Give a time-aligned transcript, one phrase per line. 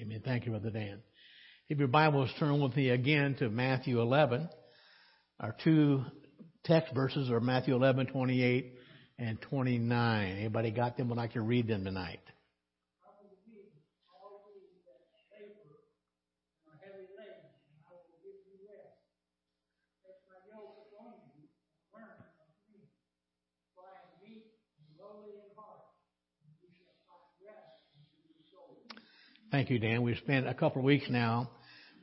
[0.00, 0.22] Amen.
[0.24, 1.02] Thank you, Brother Dan.
[1.68, 4.48] If your Bibles turn with me again to Matthew 11,
[5.38, 6.04] our two
[6.64, 8.72] text verses are Matthew 11, 28
[9.18, 10.36] and 29.
[10.36, 11.08] Anybody got them?
[11.10, 12.20] Would like to read them tonight?
[29.54, 30.02] Thank you, Dan.
[30.02, 31.48] We've spent a couple of weeks now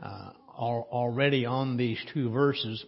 [0.02, 2.82] uh, already on these two verses.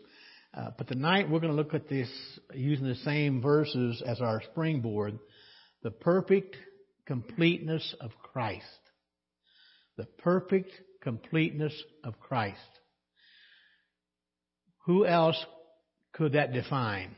[0.53, 2.09] Uh, but tonight we're going to look at this
[2.53, 5.19] using the same verses as our springboard.
[5.81, 6.55] The perfect
[7.05, 8.63] completeness of Christ.
[9.97, 10.71] The perfect
[11.01, 11.73] completeness
[12.05, 12.61] of Christ.
[14.85, 15.45] Who else
[16.13, 17.17] could that define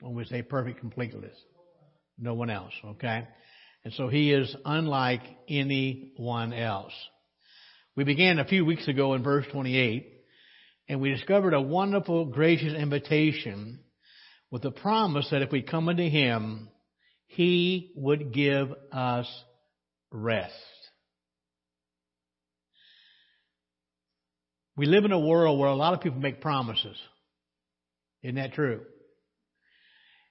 [0.00, 1.34] when we say perfect completeness?
[2.18, 3.26] No one else, okay?
[3.84, 6.92] And so he is unlike anyone else.
[7.96, 10.14] We began a few weeks ago in verse 28
[10.88, 13.80] and we discovered a wonderful, gracious invitation
[14.50, 16.70] with the promise that if we come unto him,
[17.26, 19.26] he would give us
[20.10, 20.54] rest.
[24.76, 26.96] We live in a world where a lot of people make promises.
[28.22, 28.82] Isn't that true?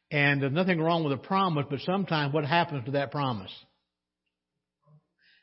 [0.09, 3.51] And there's nothing wrong with a promise, but sometimes what happens to that promise?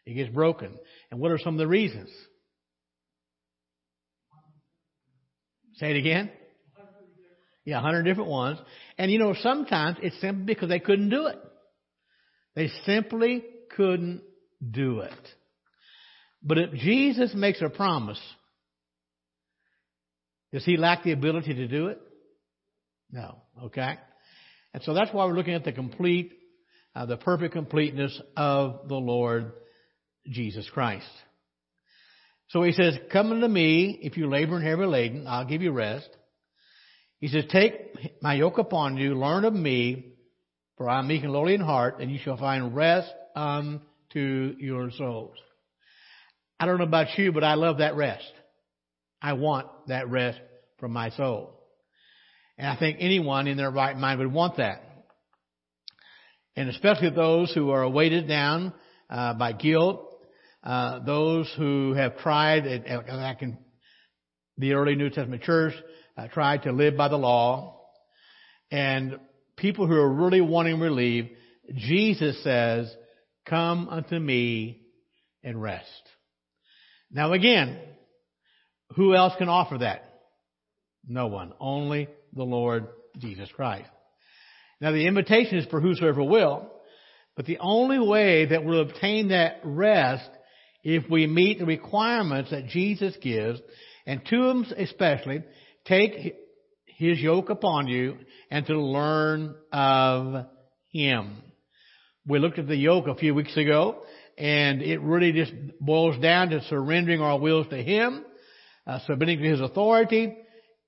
[0.07, 0.79] It gets broken.
[1.11, 2.11] And what are some of the reasons?
[5.77, 6.31] Say it again.
[7.65, 8.59] Yeah, a hundred different ones.
[8.99, 11.39] And you know, sometimes it's simply because they couldn't do it.
[12.55, 13.43] They simply
[13.77, 14.23] couldn't
[14.71, 15.13] do it.
[16.43, 18.21] But if Jesus makes a promise,
[20.53, 21.99] does he lack the ability to do it?
[23.11, 23.39] No.
[23.65, 23.97] Okay?
[24.75, 26.33] And so that's why we're looking at the complete,
[26.95, 29.53] uh, the perfect completeness of the Lord
[30.29, 31.07] Jesus Christ.
[32.49, 35.73] So he says, come unto me if you labor and heavy laden, I'll give you
[35.73, 36.09] rest.
[37.21, 37.73] He says, take
[38.21, 40.13] my yoke upon you, learn of me,
[40.77, 44.91] for I am meek and lowly in heart, and you shall find rest unto your
[44.91, 45.37] souls.
[46.59, 48.31] I don't know about you, but I love that rest.
[49.23, 50.41] I want that rest
[50.79, 51.64] from my soul.
[52.57, 54.83] And I think anyone in their right mind would want that.
[56.57, 58.73] And especially those who are weighted down
[59.11, 60.15] uh, by guilt,
[60.63, 63.59] uh, those who have tried, back in
[64.57, 65.75] the early New Testament church,
[66.17, 67.81] uh, tried to live by the law,
[68.71, 69.19] and
[69.57, 71.27] people who are really wanting relief,
[71.75, 72.95] Jesus says,
[73.47, 74.83] "Come unto me
[75.43, 76.03] and rest."
[77.11, 77.79] Now again,
[78.97, 80.21] who else can offer that?
[81.07, 81.53] No one.
[81.59, 83.89] Only the Lord Jesus Christ.
[84.81, 86.71] Now the invitation is for whosoever will,
[87.37, 90.29] but the only way that we'll obtain that rest
[90.83, 93.61] if we meet the requirements that Jesus gives,
[94.07, 95.43] and to them especially,
[95.87, 96.37] take
[96.87, 98.19] his yoke upon you
[98.51, 100.47] and to learn of
[100.91, 101.43] him.
[102.27, 104.03] We looked at the yoke a few weeks ago,
[104.37, 108.25] and it really just boils down to surrendering our wills to him,
[108.87, 110.37] uh, submitting to his authority,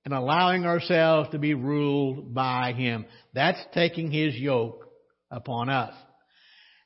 [0.07, 3.05] and allowing ourselves to be ruled by Him.
[3.33, 4.87] That's taking His yoke
[5.29, 5.93] upon us.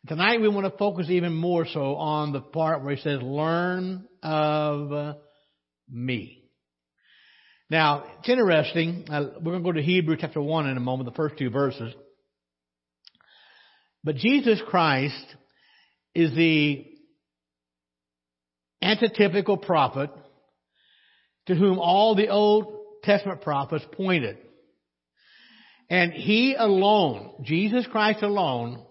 [0.08, 4.08] Tonight we want to focus even more so on the part where He says, learn
[4.24, 5.18] of
[5.88, 6.46] me.
[7.70, 9.06] Now, it's interesting.
[9.08, 11.52] Uh, we're going to go to Hebrew chapter 1 in a moment, the first two
[11.52, 11.94] verses.
[14.04, 15.28] But Jesus Christ
[16.16, 16.88] is the
[18.84, 20.10] antitypical prophet
[21.46, 24.38] to whom all the Old Testament prophets pointed.
[25.90, 28.84] And he alone, Jesus Christ alone,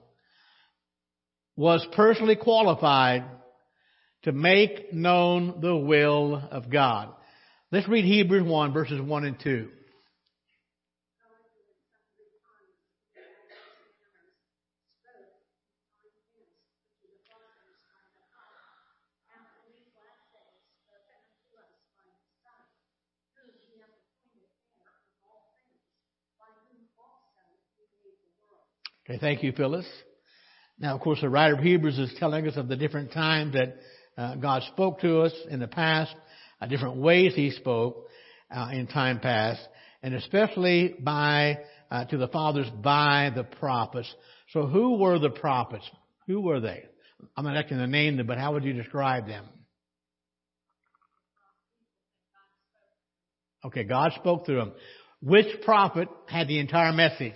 [1.57, 3.25] was personally qualified
[4.25, 7.09] to make known the will of God.
[7.73, 9.69] Let's read Hebrews 1 verses 1 and 2.
[29.11, 29.87] Okay, thank you, Phyllis.
[30.79, 33.77] Now, of course, the writer of Hebrews is telling us of the different times that
[34.17, 36.15] uh, God spoke to us in the past,
[36.61, 38.07] uh, different ways He spoke
[38.55, 39.61] uh, in time past,
[40.05, 41.59] and especially by
[41.91, 44.15] uh, to the fathers by the prophets.
[44.51, 45.91] So, who were the prophets?
[46.29, 46.85] Who were they?
[47.37, 49.45] I'm not going to name them, but how would you describe them?
[53.65, 54.73] Okay, God spoke through them.
[55.21, 57.35] Which prophet had the entire message?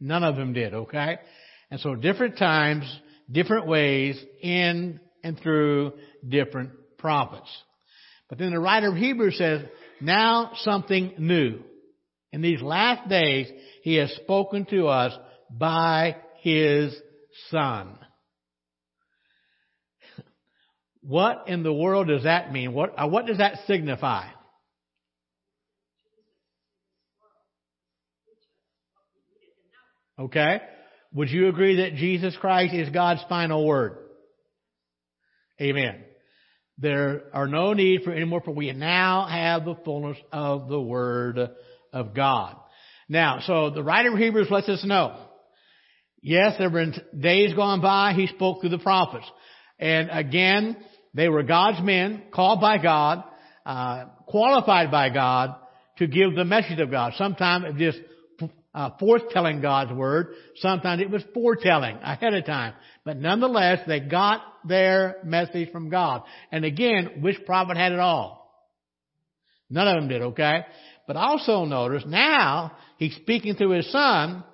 [0.00, 1.18] None of them did, okay?
[1.70, 2.84] And so different times,
[3.30, 5.92] different ways in and through
[6.26, 7.48] different prophets.
[8.28, 9.62] But then the writer of Hebrews says,
[10.00, 11.60] now something new.
[12.32, 13.48] In these last days,
[13.82, 15.12] he has spoken to us
[15.50, 16.94] by his
[17.50, 17.98] son.
[21.02, 22.72] What in the world does that mean?
[22.72, 24.26] What, uh, what does that signify?
[30.18, 30.60] Okay?
[31.12, 33.98] Would you agree that Jesus Christ is God's final word?
[35.60, 36.02] Amen.
[36.78, 40.80] There are no need for any more, for we now have the fullness of the
[40.80, 41.38] Word
[41.92, 42.56] of God.
[43.08, 45.18] Now, so the writer of Hebrews lets us know.
[46.20, 49.26] Yes, there been days gone by, he spoke through the prophets.
[49.78, 50.76] And again,
[51.14, 53.24] they were God's men, called by God,
[53.64, 55.54] uh, qualified by God
[55.98, 57.14] to give the message of God.
[57.16, 57.98] Sometimes it just
[58.76, 60.34] uh, forthtelling God's word.
[60.56, 62.74] Sometimes it was foretelling ahead of time.
[63.06, 66.24] But nonetheless, they got their message from God.
[66.52, 68.46] And again, which prophet had it all?
[69.70, 70.66] None of them did, okay?
[71.06, 74.44] But also notice now he's speaking through his son,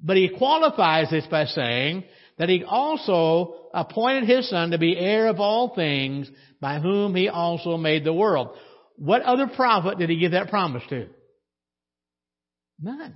[0.00, 2.04] but he qualifies this by saying
[2.38, 6.30] that he also appointed his son to be heir of all things
[6.60, 8.56] by whom he also made the world.
[8.96, 11.08] What other prophet did he give that promise to?
[12.82, 13.14] None.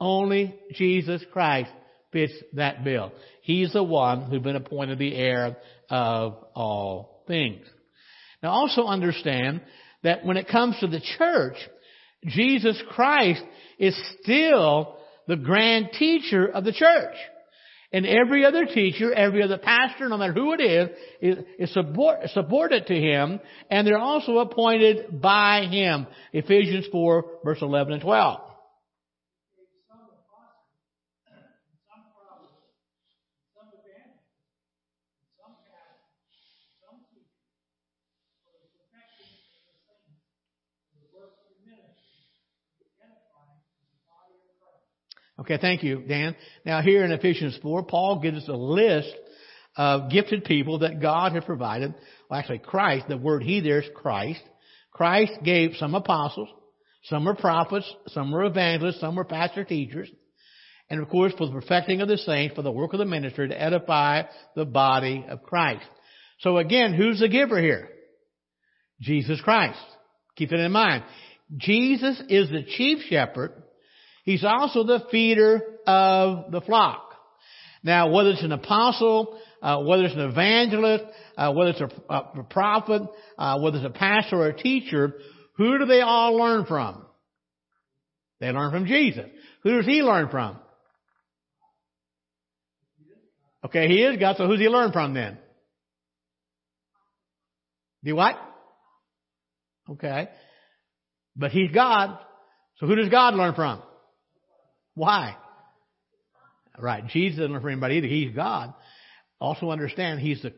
[0.00, 1.70] Only Jesus Christ
[2.12, 3.12] fits that bill.
[3.42, 5.56] He's the one who's been appointed the heir
[5.90, 7.64] of all things.
[8.42, 9.60] Now also understand
[10.02, 11.56] that when it comes to the church,
[12.26, 13.42] Jesus Christ
[13.78, 17.14] is still the grand teacher of the church.
[17.92, 20.88] And every other teacher, every other pastor, no matter who it is,
[21.20, 23.38] is, is subordinate to him,
[23.70, 26.08] and they're also appointed by him.
[26.32, 28.40] Ephesians 4, verse 11 and 12.
[45.40, 46.36] Okay, thank you, Dan.
[46.64, 49.12] Now here in Ephesians 4, Paul gives us a list
[49.76, 51.94] of gifted people that God has provided.
[52.30, 54.42] Well, actually Christ, the word he there is Christ.
[54.92, 56.48] Christ gave some apostles,
[57.04, 60.08] some were prophets, some were evangelists, some were pastor teachers.
[60.88, 63.48] And of course, for the perfecting of the saints, for the work of the ministry,
[63.48, 64.22] to edify
[64.54, 65.86] the body of Christ.
[66.40, 67.88] So again, who's the giver here?
[69.00, 69.78] Jesus Christ.
[70.36, 71.02] Keep it in mind.
[71.56, 73.63] Jesus is the chief shepherd
[74.24, 77.02] He's also the feeder of the flock.
[77.82, 81.04] Now, whether it's an apostle, uh, whether it's an evangelist,
[81.36, 83.02] uh, whether it's a, a prophet,
[83.38, 85.12] uh, whether it's a pastor or a teacher,
[85.56, 87.04] who do they all learn from?
[88.40, 89.26] They learn from Jesus.
[89.62, 90.58] Who does he learn from?
[93.66, 95.38] Okay, he is God, so who's he learn from then?
[98.02, 98.36] Do what?
[99.90, 100.28] Okay.
[101.36, 102.18] But he's God,
[102.76, 103.82] so who does God learn from?
[104.94, 105.36] Why?
[106.78, 107.06] Right.
[107.06, 108.06] Jesus doesn't for anybody either.
[108.06, 108.74] He's God.
[109.40, 110.52] Also understand He's the,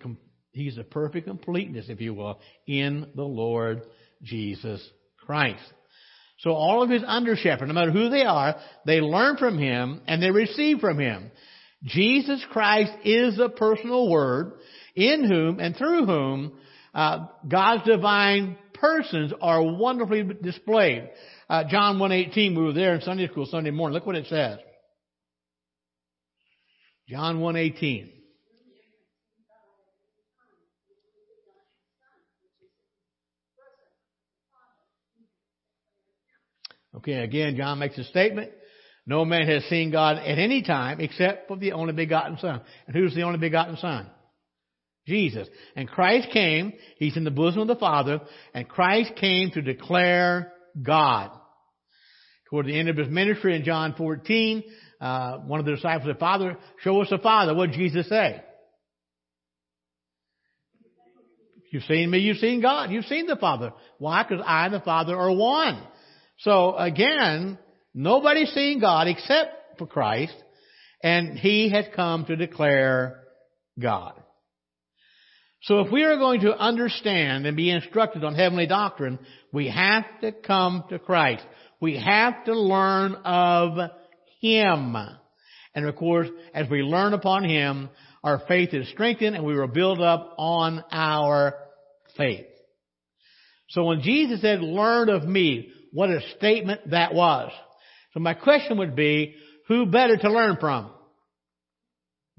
[0.52, 3.82] He's the perfect completeness, if you will, in the Lord
[4.22, 4.86] Jesus
[5.24, 5.62] Christ.
[6.38, 10.02] So all of His under shepherds, no matter who they are, they learn from Him
[10.06, 11.30] and they receive from Him.
[11.82, 14.52] Jesus Christ is the personal Word
[14.94, 16.58] in whom and through whom
[16.94, 21.10] uh, God's divine persons are wonderfully displayed.
[21.48, 23.94] Uh, John 1.18, we were there in Sunday school Sunday morning.
[23.94, 24.58] Look what it says.
[27.08, 28.12] John 1.18.
[36.96, 38.50] Okay, again, John makes a statement.
[39.06, 42.60] No man has seen God at any time except for the only begotten Son.
[42.86, 44.10] And who's the only begotten Son?
[45.06, 45.48] Jesus.
[45.74, 48.20] And Christ came, He's in the bosom of the Father,
[48.54, 51.30] and Christ came to declare God.
[52.50, 54.62] Toward the end of his ministry in John 14,
[55.00, 57.54] uh, one of the disciples said, Father, show us the Father.
[57.54, 58.40] What did Jesus say?
[61.72, 63.72] You've seen me, you've seen God, you've seen the Father.
[63.98, 64.22] Why?
[64.22, 65.82] Because I and the Father are one.
[66.38, 67.58] So again,
[67.92, 70.34] nobody's seen God except for Christ,
[71.02, 73.24] and He has come to declare
[73.78, 74.14] God.
[75.62, 79.18] So if we are going to understand and be instructed on heavenly doctrine,
[79.52, 81.44] we have to come to Christ.
[81.80, 83.90] We have to learn of
[84.40, 84.96] Him.
[85.74, 87.90] And of course, as we learn upon Him,
[88.22, 91.54] our faith is strengthened and we will build up on our
[92.16, 92.46] faith.
[93.70, 97.50] So when Jesus said, learn of me, what a statement that was.
[98.14, 99.34] So my question would be,
[99.68, 100.90] who better to learn from?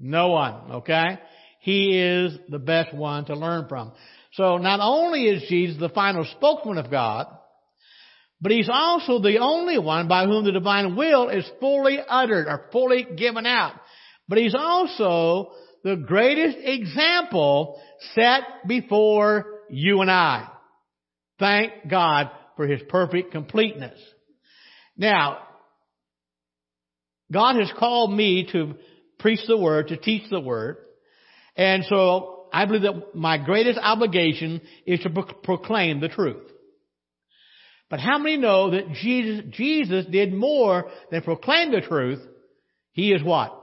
[0.00, 1.18] No one, okay?
[1.60, 3.92] He is the best one to learn from.
[4.32, 7.26] So not only is Jesus the final spokesman of God,
[8.40, 12.66] but He's also the only one by whom the divine will is fully uttered or
[12.70, 13.74] fully given out.
[14.28, 17.80] But He's also the greatest example
[18.14, 20.48] set before you and I.
[21.38, 23.98] Thank God for His perfect completeness.
[24.96, 25.38] Now,
[27.32, 28.74] God has called me to
[29.18, 30.78] preach the Word, to teach the Word.
[31.58, 36.50] And so I believe that my greatest obligation is to pro- proclaim the truth.
[37.90, 42.20] But how many know that Jesus, Jesus did more than proclaim the truth?
[42.92, 43.54] He is what?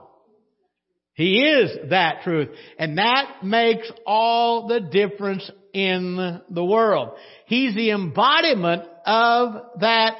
[1.14, 2.48] He is that truth.
[2.78, 7.16] And that makes all the difference in the world.
[7.46, 10.16] He's the embodiment of that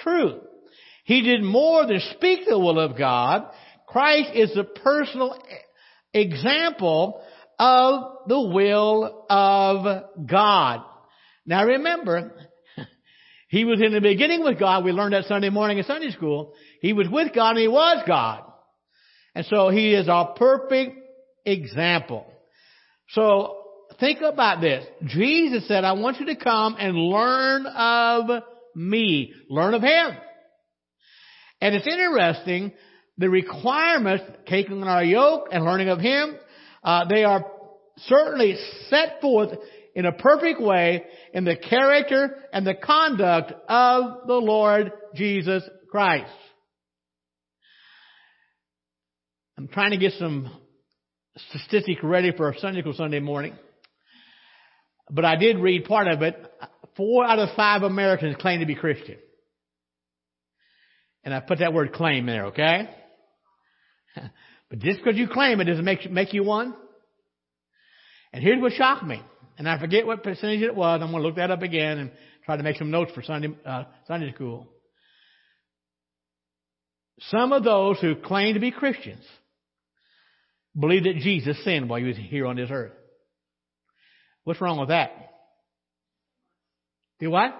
[0.00, 0.42] truth.
[1.04, 3.44] He did more than speak the will of God.
[3.86, 5.38] Christ is the personal
[6.14, 7.22] example
[7.58, 10.80] of the will of God.
[11.46, 12.32] Now remember,
[13.48, 14.84] he was in the beginning with God.
[14.84, 16.54] We learned that Sunday morning in Sunday school.
[16.80, 18.44] He was with God and he was God.
[19.34, 20.96] And so he is our perfect
[21.44, 22.26] example.
[23.10, 23.56] So
[24.00, 24.84] think about this.
[25.04, 28.42] Jesus said, I want you to come and learn of
[28.74, 29.32] me.
[29.48, 30.16] Learn of him.
[31.60, 32.72] And it's interesting,
[33.18, 36.36] the requirements, taking on our yoke and learning of him,
[36.82, 37.44] uh, they are
[37.98, 38.56] certainly
[38.88, 39.50] set forth
[39.94, 46.30] in a perfect way in the character and the conduct of the Lord Jesus Christ.
[49.56, 50.50] I'm trying to get some
[51.50, 53.54] statistics ready for Sunday school Sunday morning.
[55.10, 56.34] But I did read part of it.
[56.96, 59.16] Four out of five Americans claim to be Christian.
[61.22, 62.88] And I put that word claim there, okay?
[64.70, 66.74] But just because you claim it doesn't make, make you one.
[68.32, 69.22] And here's what shocked me.
[69.58, 71.00] And I forget what percentage it was.
[71.02, 72.10] I'm going to look that up again and
[72.44, 74.66] try to make some notes for Sunday, uh, Sunday school.
[77.20, 79.24] Some of those who claim to be Christians
[80.78, 82.92] believe that Jesus sinned while he was here on this earth.
[84.42, 85.12] What's wrong with that?
[87.20, 87.54] Do what?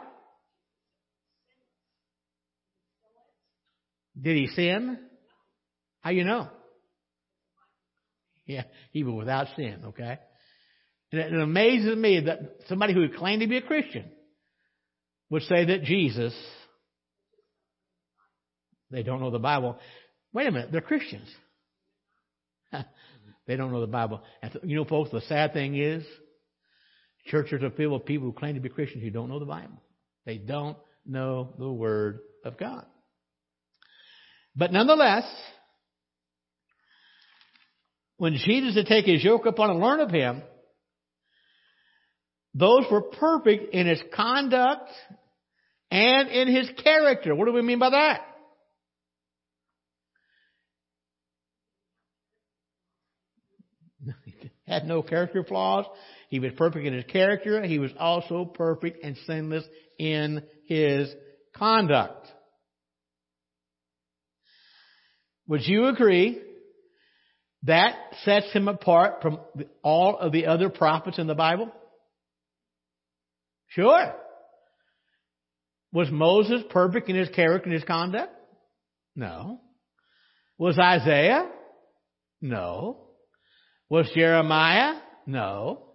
[4.20, 4.98] Did he sin?
[6.04, 6.48] How you know?
[8.44, 10.18] Yeah, even without sin, okay?
[11.10, 14.04] And it amazes me that somebody who claimed to be a Christian
[15.30, 16.34] would say that Jesus,
[18.90, 19.78] they don't know the Bible.
[20.34, 21.28] Wait a minute, they're Christians.
[23.46, 24.20] they don't know the Bible.
[24.42, 26.04] And you know, folks, the sad thing is,
[27.28, 29.82] churches are filled with people who claim to be Christians who don't know the Bible.
[30.26, 32.84] They don't know the Word of God.
[34.54, 35.24] But nonetheless,
[38.16, 40.42] when Jesus had taken his yoke upon and learn of him,
[42.54, 44.88] those were perfect in his conduct
[45.90, 47.34] and in his character.
[47.34, 48.20] What do we mean by that?
[54.24, 55.86] he had no character flaws.
[56.28, 57.62] He was perfect in his character.
[57.62, 59.64] He was also perfect and sinless
[59.98, 61.12] in his
[61.56, 62.26] conduct.
[65.48, 66.40] Would you agree
[67.64, 67.94] that
[68.24, 69.40] sets him apart from
[69.82, 71.70] all of the other prophets in the Bible?
[73.68, 74.14] Sure.
[75.92, 78.32] Was Moses perfect in his character and his conduct?
[79.16, 79.60] No.
[80.58, 81.48] Was Isaiah?
[82.40, 83.08] No.
[83.88, 85.00] Was Jeremiah?
[85.26, 85.86] No.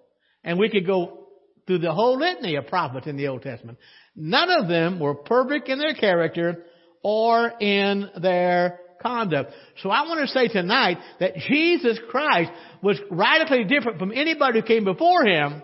[0.44, 1.28] And we could go
[1.68, 3.78] through the whole litany of prophets in the Old Testament.
[4.16, 6.64] None of them were perfect in their character
[7.04, 9.52] or in their conduct.
[9.82, 12.52] So I want to say tonight that Jesus Christ
[12.82, 15.62] was radically different from anybody who came before him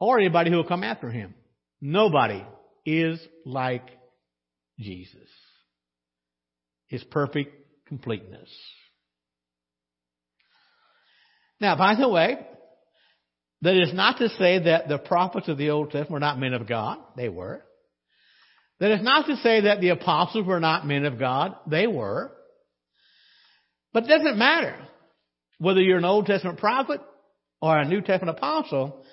[0.00, 1.34] or anybody who will come after him.
[1.80, 2.44] Nobody
[2.84, 3.88] is like
[4.78, 5.28] Jesus.
[6.88, 7.54] His perfect
[7.86, 8.50] completeness.
[11.60, 12.38] Now, by the way,
[13.62, 16.52] that is not to say that the prophets of the Old Testament were not men
[16.52, 16.98] of God.
[17.16, 17.62] They were.
[18.82, 21.54] That is not to say that the apostles were not men of God.
[21.68, 22.32] They were.
[23.92, 24.76] But it doesn't matter
[25.60, 27.00] whether you're an Old Testament prophet
[27.60, 29.04] or a New Testament apostle.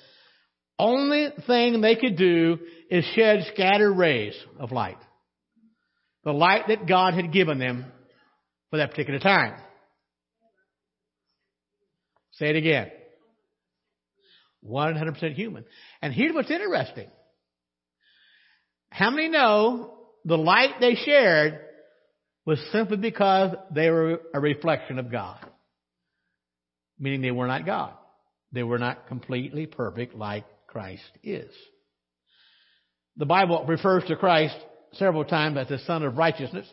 [0.80, 2.58] Only thing they could do
[2.90, 4.98] is shed scattered rays of light.
[6.24, 7.86] The light that God had given them
[8.72, 9.54] for that particular time.
[12.32, 12.90] Say it again.
[14.68, 15.64] 100% human.
[16.02, 17.12] And here's what's interesting.
[18.90, 19.94] How many know
[20.26, 21.60] the light they shared
[22.46, 25.46] was simply because they were a reflection of God?
[27.00, 27.94] meaning they were not God.
[28.52, 31.52] They were not completely perfect like Christ is.
[33.18, 34.56] The Bible refers to Christ
[34.94, 36.68] several times as the Sun of Righteousness.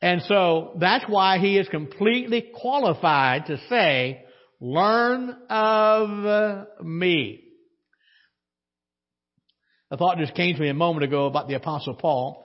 [0.00, 4.24] And so that's why he is completely qualified to say,
[4.60, 7.43] learn of me.
[9.94, 12.44] A thought just came to me a moment ago about the apostle Paul.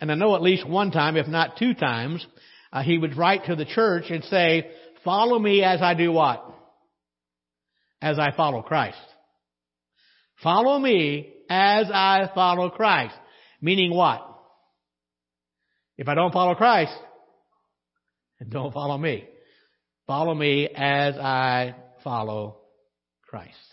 [0.00, 2.26] And I know at least one time, if not two times,
[2.72, 4.68] uh, he would write to the church and say,
[5.04, 6.44] follow me as I do what?
[8.02, 8.98] As I follow Christ.
[10.42, 13.14] Follow me as I follow Christ.
[13.62, 14.26] Meaning what?
[15.96, 16.92] If I don't follow Christ,
[18.48, 19.28] don't follow me.
[20.08, 22.62] Follow me as I follow
[23.28, 23.69] Christ.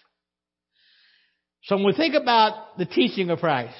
[1.67, 3.75] So when we think about the teaching of Christ,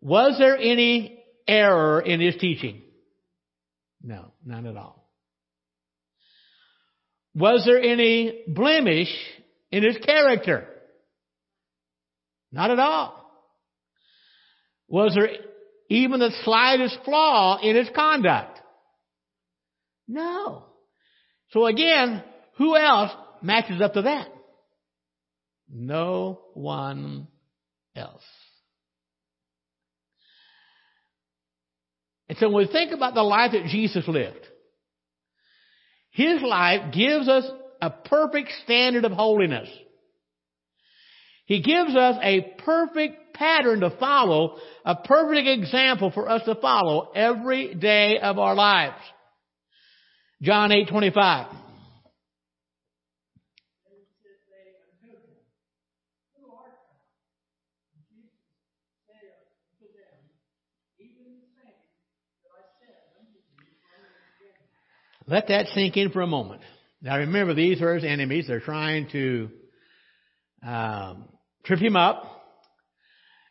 [0.00, 2.80] was there any error in his teaching?
[4.02, 5.06] No, none at all.
[7.34, 9.14] Was there any blemish
[9.70, 10.66] in his character?
[12.50, 13.20] Not at all.
[14.88, 15.28] Was there
[15.90, 18.58] even the slightest flaw in his conduct?
[20.08, 20.64] No.
[21.50, 22.22] So again,
[22.56, 23.10] who else
[23.42, 24.28] matches up to that?
[25.70, 27.28] No one
[27.96, 28.22] else.
[32.28, 34.46] And so when we think about the life that Jesus lived,
[36.10, 37.44] his life gives us
[37.80, 39.68] a perfect standard of holiness.
[41.46, 47.10] He gives us a perfect pattern to follow, a perfect example for us to follow
[47.14, 49.02] every day of our lives.
[50.40, 51.63] John 8:25
[65.26, 66.62] Let that sink in for a moment.
[67.00, 68.46] Now remember, these are his enemies.
[68.46, 69.50] They're trying to
[70.66, 71.28] um,
[71.64, 72.24] trip him up,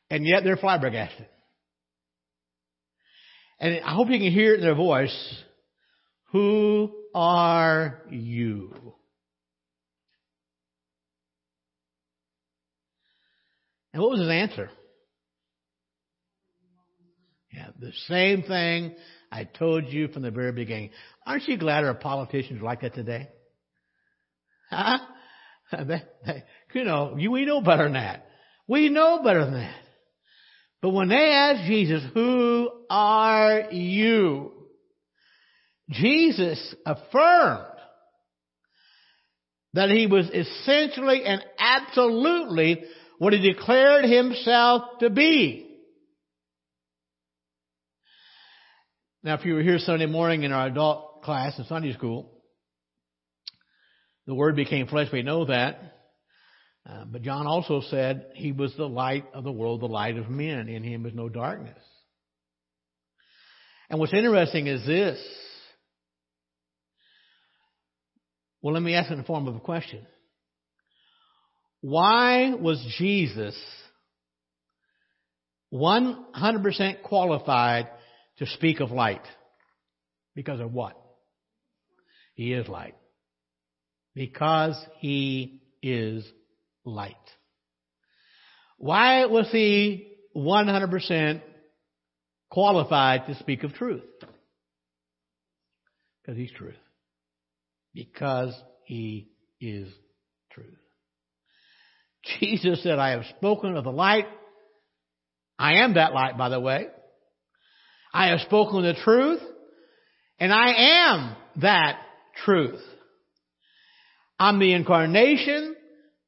[0.09, 1.27] and yet they're flabbergasted.
[3.59, 5.43] And I hope you can hear it in their voice.
[6.31, 8.73] Who are you?
[13.93, 14.69] And what was his answer?
[17.51, 18.95] Yeah, the same thing
[19.33, 20.91] I told you from the very beginning.
[21.25, 23.29] Aren't you glad our politicians like that today?
[24.69, 24.99] Huh?
[26.73, 28.27] you know, we know better than that.
[28.67, 29.81] We know better than that.
[30.83, 34.51] But when they asked Jesus, who are you?
[35.89, 37.65] Jesus affirmed
[39.73, 42.83] that he was essentially and absolutely
[43.17, 45.72] what he declared himself to be.
[49.25, 52.29] Now, if you were here Sunday morning in our adult class in Sunday school,
[54.27, 55.07] the Word became flesh.
[55.13, 55.79] We know that.
[56.85, 60.29] Uh, but John also said he was the light of the world, the light of
[60.29, 60.67] men.
[60.67, 61.79] In him is no darkness.
[63.89, 65.17] And what's interesting is this.
[68.61, 70.05] Well, let me ask it in the form of a question.
[71.79, 73.55] Why was Jesus
[75.73, 77.87] 100% qualified
[78.37, 79.25] to speak of light.
[80.35, 80.95] Because of what?
[82.35, 82.95] He is light.
[84.15, 86.25] Because he is
[86.85, 87.15] light.
[88.77, 91.41] Why was he 100%
[92.49, 94.03] qualified to speak of truth?
[96.21, 96.75] Because he's truth.
[97.93, 98.53] Because
[98.85, 99.29] he
[99.61, 99.87] is
[100.51, 100.67] truth.
[102.39, 104.25] Jesus said, I have spoken of the light.
[105.59, 106.87] I am that light, by the way.
[108.13, 109.41] I have spoken the truth,
[110.39, 110.73] and I
[111.09, 111.99] am that
[112.45, 112.81] truth.
[114.39, 115.75] I'm the incarnation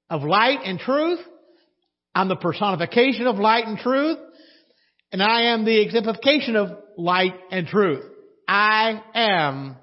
[0.10, 1.19] of light and truth.
[2.13, 4.17] I'm the personification of light and truth.
[5.12, 8.04] And I am the exemplification of light and truth.
[8.48, 9.76] I am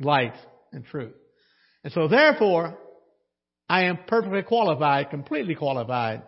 [0.00, 0.34] light
[0.72, 1.14] and truth.
[1.82, 2.78] And so therefore,
[3.68, 6.22] I am perfectly qualified, completely qualified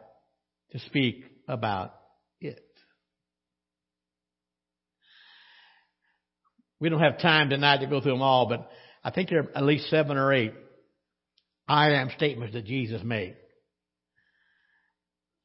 [0.73, 1.95] to speak about
[6.81, 8.71] We don't have time tonight to go through them all, but
[9.03, 10.55] I think there are at least seven or eight
[11.69, 13.37] I am statements that Jesus made.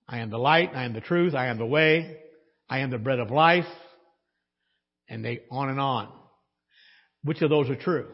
[0.07, 2.17] I am the light, I am the truth, I am the way,
[2.69, 3.65] I am the bread of life,
[5.09, 6.09] and they on and on.
[7.23, 8.07] Which of those are true?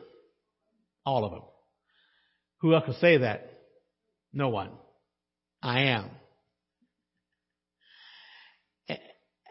[1.06, 1.44] All of them.
[2.62, 3.54] Who else can say that?
[4.34, 4.72] No one.
[5.62, 6.10] I am.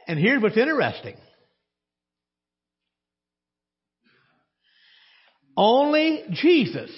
[0.07, 1.17] And here's what's interesting.
[5.61, 6.89] Only Jesus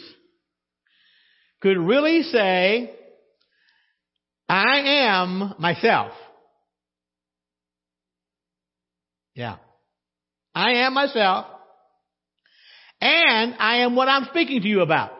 [1.62, 2.94] could really say,
[4.50, 6.12] I am myself.
[9.34, 9.56] Yeah.
[10.54, 11.46] I am myself.
[13.00, 15.12] And I am what I'm speaking to you about.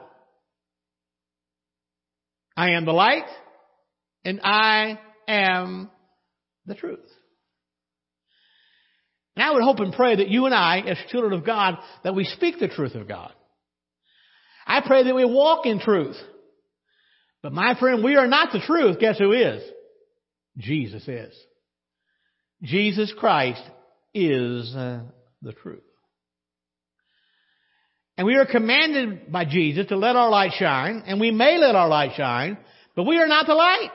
[2.59, 3.25] I am the light
[4.23, 5.91] and I am
[6.67, 6.99] the truth.
[9.41, 12.15] And I would hope and pray that you and I, as children of God, that
[12.15, 13.33] we speak the truth of God.
[14.67, 16.19] I pray that we walk in truth.
[17.43, 18.99] But my friend, we are not the truth.
[19.01, 19.63] Guess who is?
[20.59, 21.35] Jesus is.
[22.63, 23.63] Jesus Christ
[24.13, 25.05] is uh,
[25.41, 25.85] the truth.
[28.19, 31.75] And we are commanded by Jesus to let our light shine, and we may let
[31.75, 32.59] our light shine,
[32.95, 33.91] but we are not the light.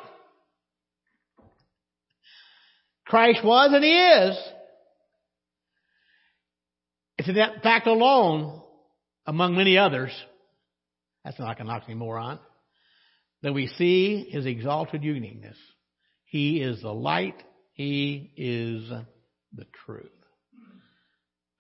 [3.06, 4.55] Christ was and He is.
[7.18, 8.62] It's in that fact alone,
[9.26, 10.12] among many others,
[11.24, 12.40] that's not an oxymoron,
[13.42, 15.58] that we see His exalted uniqueness.
[16.26, 17.42] He is the light.
[17.74, 18.90] He is
[19.54, 20.10] the truth.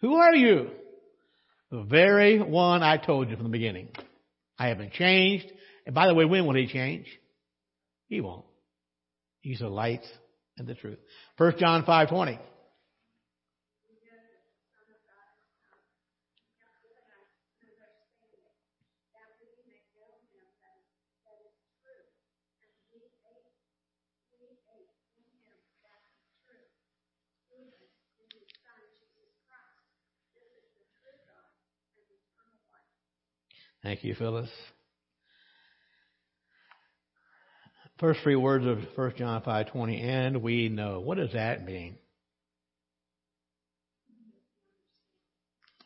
[0.01, 0.69] Who are you?
[1.71, 3.89] The very one I told you from the beginning.
[4.57, 5.51] I haven't changed.
[5.85, 7.07] And by the way, when will he change?
[8.07, 8.45] He won't.
[9.41, 10.05] He's the light
[10.57, 10.99] and the truth.
[11.37, 12.39] 1 John 5.20.
[33.85, 34.49] Thank you, Phyllis.
[37.99, 41.01] First three words of 1 John 5:20, and we know.
[41.01, 41.99] What does that mean?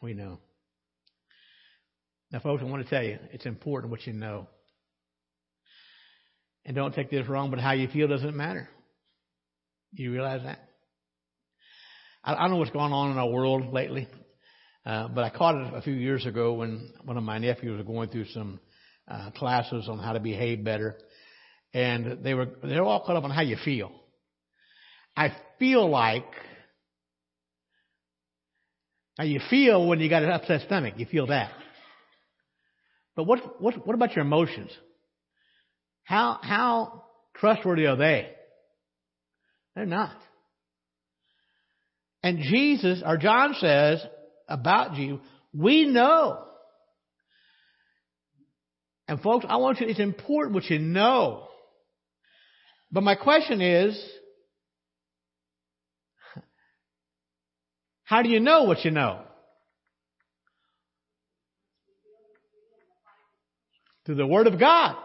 [0.02, 0.40] We know.
[2.32, 4.48] Now, folks, I want to tell you, it's important what you know.
[6.64, 8.70] And don't take this wrong, but how you feel doesn't matter.
[9.92, 10.70] You realize that?
[12.24, 14.08] I, don't know what's going on in our world lately.
[14.86, 17.86] Uh, but I caught it a few years ago when one of my nephews was
[17.86, 18.60] going through some
[19.08, 20.98] uh, classes on how to behave better,
[21.74, 23.92] and they were they were all caught up on how you feel.
[25.16, 26.26] I feel like
[29.18, 30.94] how you feel when you got an upset stomach.
[30.98, 31.52] You feel that.
[33.16, 34.72] But what what what about your emotions?
[36.04, 37.04] How how
[37.36, 38.30] trustworthy are they?
[39.76, 40.16] They're not.
[42.24, 44.04] And Jesus, or John says,
[44.50, 45.22] about you,
[45.54, 46.44] we know.
[49.08, 51.48] And folks, I want you, it's important what you know.
[52.92, 54.00] But my question is,
[58.04, 59.22] how do you know what you know?
[64.06, 64.96] Through the Word of God.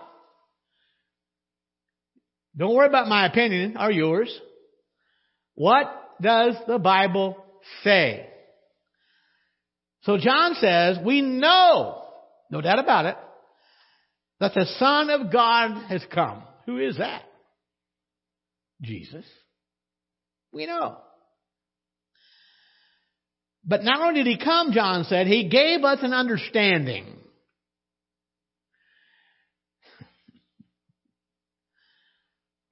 [2.56, 4.32] Don't worry about my opinion or yours.
[5.54, 5.86] What
[6.20, 7.36] does the Bible
[7.82, 8.28] say?
[10.04, 12.02] So John says, we know,
[12.50, 13.16] no doubt about it,
[14.38, 16.42] that the Son of God has come.
[16.66, 17.22] Who is that?
[18.82, 19.24] Jesus.
[20.52, 20.98] We know.
[23.64, 27.06] But not only did he come, John said, he gave us an understanding.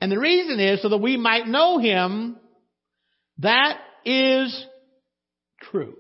[0.03, 2.37] And the reason is so that we might know him.
[3.39, 4.67] That is
[5.63, 5.95] true.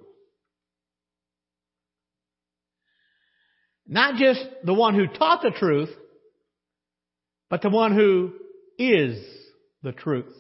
[3.93, 5.91] Not just the one who taught the truth,
[7.51, 8.33] but the one who
[8.79, 9.23] is
[9.83, 10.33] the truth.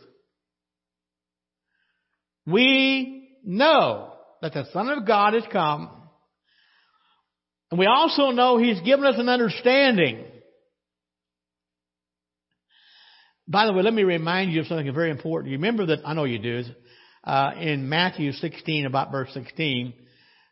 [2.46, 5.90] We know that the Son of God has come,
[7.70, 10.24] and we also know He's given us an understanding.
[13.46, 15.52] By the way, let me remind you of something very important.
[15.52, 16.64] You remember that, I know you do,
[17.22, 19.92] uh, in Matthew 16, about verse 16,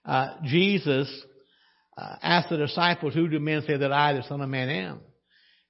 [0.04, 1.08] uh, Jesus
[2.00, 5.00] uh, asked the disciples, who do men say that I, the Son of Man, am?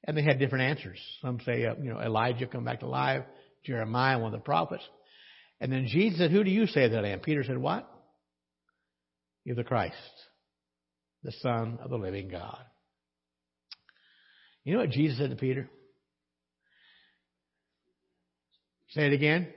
[0.05, 0.99] And they had different answers.
[1.23, 3.25] Some say, uh, you know, Elijah come back to life,
[3.65, 4.85] Jeremiah, one of the prophets.
[5.61, 7.21] And then Jesus said, who do you say that I am?
[7.21, 7.91] Peter said, what?
[9.45, 9.97] You're the Christ,
[11.23, 12.59] the Son of the living God.
[14.65, 15.69] You know what Jesus said to Peter?
[18.91, 19.49] Say it again.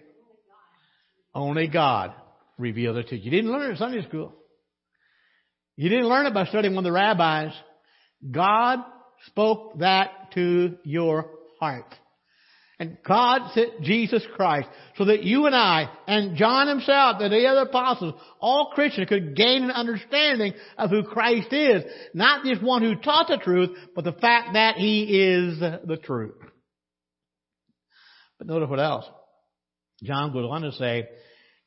[1.35, 2.13] Only God
[2.57, 3.23] revealed it to you.
[3.23, 4.33] You didn't learn it in Sunday school.
[5.75, 7.51] You didn't learn it by studying one of the rabbis.
[8.29, 8.79] God
[9.27, 11.93] spoke that to your heart.
[12.79, 17.45] And God sent Jesus Christ so that you and I, and John himself, and the
[17.45, 21.83] other apostles, all Christians could gain an understanding of who Christ is.
[22.13, 26.35] Not just one who taught the truth, but the fact that He is the truth.
[28.37, 29.05] But notice what else.
[30.03, 31.07] John goes on to say,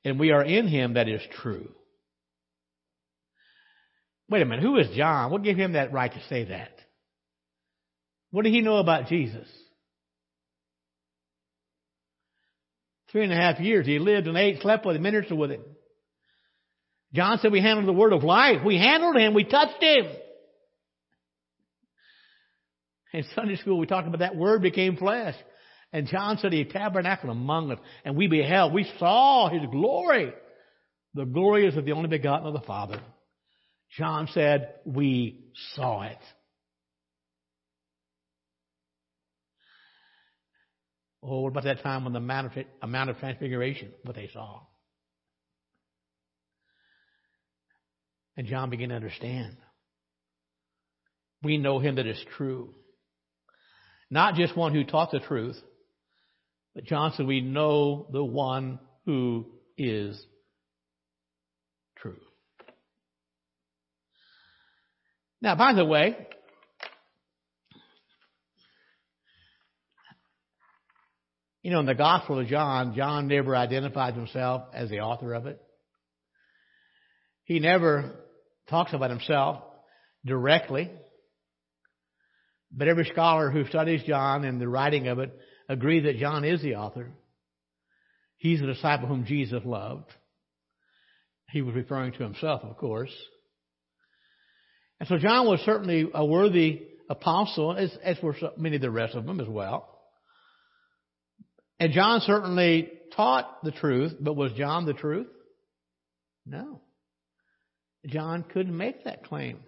[0.04, 1.70] and we are in Him that is true.
[4.28, 5.30] Wait a minute, who is John?
[5.30, 6.72] What gave him that right to say that?
[8.30, 9.46] What did he know about Jesus?
[13.12, 13.86] Three and a half years.
[13.86, 15.62] He lived and ate, slept with him, ministered with him.
[17.14, 18.58] John said we handled the word of life.
[18.64, 19.32] We handled him.
[19.32, 20.06] We touched him.
[23.12, 25.34] In Sunday school, we talked about that word became flesh.
[25.92, 27.78] And John said he tabernacled among us.
[28.04, 30.34] And we beheld, we saw his glory.
[31.14, 33.00] The glory is of the only begotten of the Father.
[33.96, 36.18] John said, we saw it.
[41.22, 44.60] Oh, what about that time when the Mount of, Mount of Transfiguration, what they saw?
[48.36, 49.56] And John began to understand.
[51.42, 52.74] We know him that is true.
[54.10, 55.56] Not just one who taught the truth,
[56.74, 59.46] but John said we know the one who
[59.78, 60.22] is
[61.96, 62.20] true.
[65.40, 66.16] Now, by the way,
[71.66, 75.46] You know, in the Gospel of John, John never identified himself as the author of
[75.46, 75.60] it.
[77.42, 78.14] He never
[78.70, 79.64] talks about himself
[80.24, 80.92] directly.
[82.70, 85.36] But every scholar who studies John and the writing of it
[85.68, 87.10] agree that John is the author.
[88.36, 90.12] He's the disciple whom Jesus loved.
[91.50, 93.10] He was referring to himself, of course.
[94.98, 99.14] And so John was certainly a worthy apostle, as, as were many of the rest
[99.14, 99.92] of them as well.
[101.78, 105.28] And John certainly taught the truth, but was John the truth?
[106.46, 106.80] No.
[108.06, 109.58] John couldn't make that claim.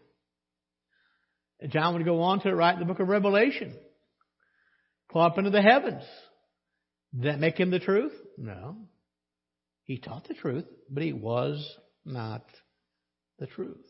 [1.68, 3.74] John would go on to write the book of Revelation.
[5.10, 6.04] Call up into the heavens.
[7.14, 8.12] Did that make him the truth?
[8.36, 8.76] No.
[9.84, 11.66] He taught the truth, but he was
[12.04, 12.44] not
[13.38, 13.87] the truth.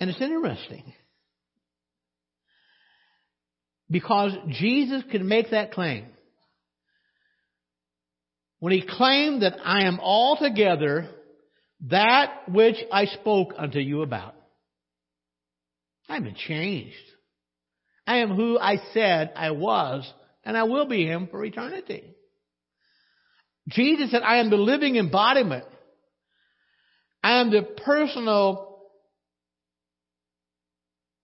[0.00, 0.92] And it's interesting.
[3.90, 6.06] Because Jesus could make that claim.
[8.58, 11.08] When he claimed that I am altogether
[11.88, 14.34] that which I spoke unto you about.
[16.08, 16.94] I've been changed.
[18.06, 20.10] I am who I said I was,
[20.44, 22.04] and I will be him for eternity.
[23.68, 25.64] Jesus said, I am the living embodiment.
[27.22, 28.65] I am the personal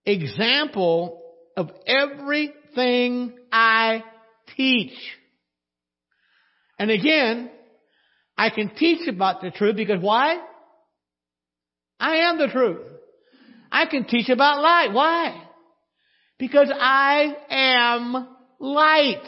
[0.04, 1.22] example
[1.56, 4.02] of everything I
[4.56, 4.96] teach.
[6.78, 7.50] And again,
[8.36, 10.38] I can teach about the truth because why?
[12.00, 12.86] I am the truth.
[13.70, 14.92] I can teach about light.
[14.92, 15.42] Why?
[16.38, 19.22] Because I am light.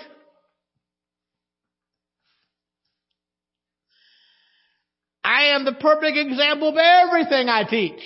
[5.22, 8.00] I am the perfect example of everything I teach.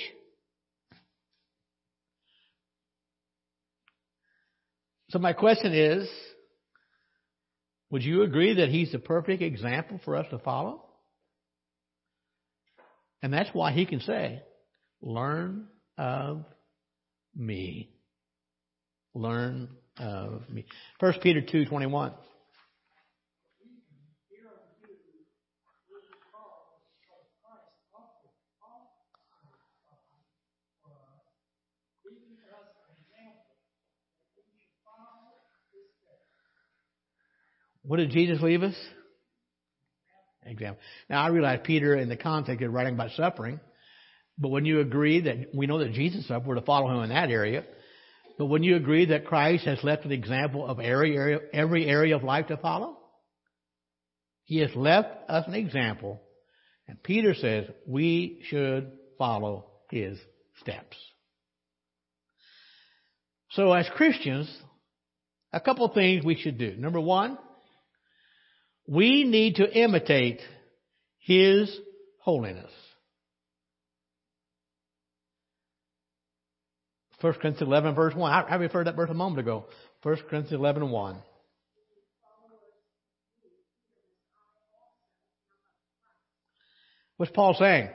[5.11, 6.09] So my question is,
[7.91, 10.85] would you agree that he's the perfect example for us to follow?
[13.23, 14.43] And that's why he can say,
[15.01, 15.67] learn
[15.97, 16.45] of
[17.35, 17.91] me.
[19.15, 20.67] Learn of me.
[21.01, 22.13] 1 Peter 2.21.
[37.89, 38.75] What did Jesus leave us?
[40.45, 40.79] Example.
[41.09, 43.61] Now I realize Peter in the context is writing about suffering,
[44.37, 47.09] but when you agree that we know that Jesus suffered, we're to follow him in
[47.09, 47.65] that area.
[48.37, 52.15] But when you agree that Christ has left an example of every area, every area
[52.15, 52.99] of life to follow,
[54.45, 56.21] he has left us an example,
[56.87, 60.19] and Peter says we should follow his
[60.61, 60.97] steps.
[63.53, 64.55] So as Christians,
[65.55, 66.77] a couple things we should do.
[66.77, 67.39] Number one,
[68.89, 70.41] we need to imitate
[71.19, 71.79] His
[72.21, 72.71] holiness.
[77.21, 78.33] 1 Corinthians 11 verse 1.
[78.33, 79.67] I, referred to that verse a moment ago.
[80.03, 81.17] 1 Corinthians 11 1.
[87.17, 87.89] What's Paul saying?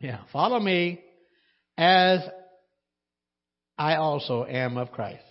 [0.00, 1.00] Yeah, follow me
[1.78, 2.18] as
[3.78, 5.22] I also am of Christ.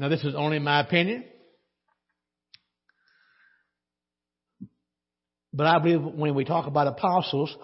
[0.00, 1.24] Now, this is only my opinion.
[5.52, 7.54] But I believe when we talk about apostles,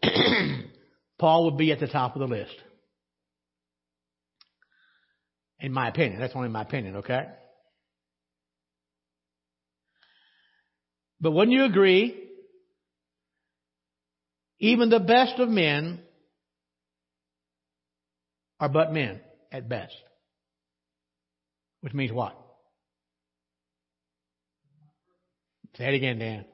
[1.18, 2.54] Paul would be at the top of the list.
[5.58, 6.20] In my opinion.
[6.20, 7.24] That's only my opinion, okay?
[11.20, 12.14] But wouldn't you agree?
[14.60, 16.02] Even the best of men
[18.60, 19.96] are but men at best.
[21.80, 22.36] Which means what?
[25.76, 26.44] Say it again, Dan.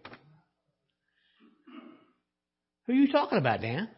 [2.86, 3.88] Who are you talking about, Dan?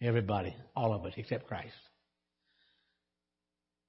[0.00, 0.56] Everybody.
[0.74, 1.74] All of us, except Christ.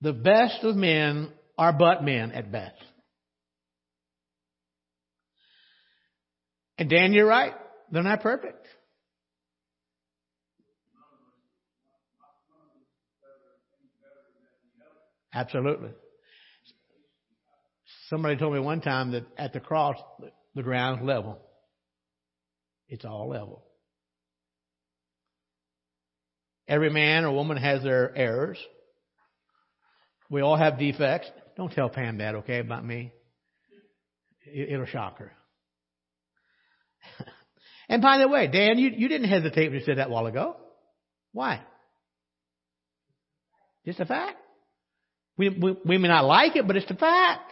[0.02, 2.76] The best of men are but men at best.
[6.78, 7.54] And Dan, you're right.
[7.92, 8.68] They're not perfect.
[15.34, 15.92] Absolutely.
[18.10, 19.96] Somebody told me one time that at the cross,
[20.56, 21.40] the ground's level.
[22.88, 23.64] It's all level.
[26.68, 28.58] Every man or woman has their errors.
[30.30, 31.30] We all have defects.
[31.58, 33.12] Don't tell Pam that, okay, about me.
[34.52, 35.32] It'll shock her.
[37.90, 40.26] and by the way, Dan, you, you didn't hesitate when you said that a while
[40.26, 40.56] ago.
[41.32, 41.62] Why?
[43.86, 44.38] Just a fact.
[45.38, 47.52] We, we, we may not like it, but it's the fact.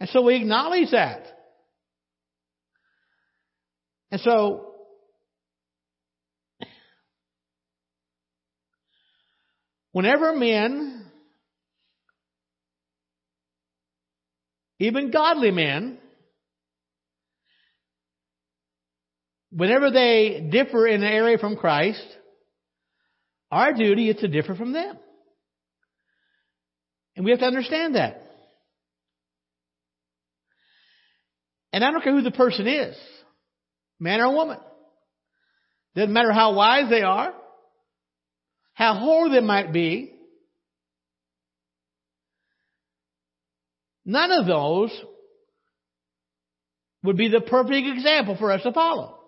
[0.00, 1.26] And so we acknowledge that.
[4.10, 4.72] And so,
[9.92, 11.06] whenever men,
[14.78, 15.98] even godly men,
[19.50, 22.06] whenever they differ in an area from Christ,
[23.50, 24.96] our duty is to differ from them.
[27.16, 28.27] And we have to understand that.
[31.72, 32.96] And I don't care who the person is,
[34.00, 34.58] man or woman.
[35.94, 37.34] Doesn't matter how wise they are,
[38.74, 40.14] how holy they might be.
[44.04, 44.90] None of those
[47.02, 49.18] would be the perfect example for us to follow.